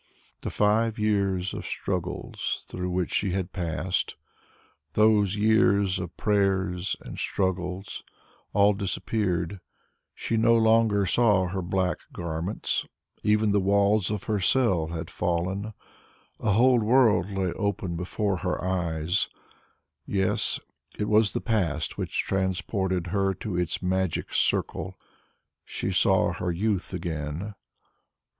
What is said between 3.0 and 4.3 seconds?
she had passed,